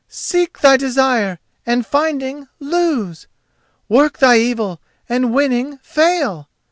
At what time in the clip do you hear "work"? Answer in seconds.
3.87-4.17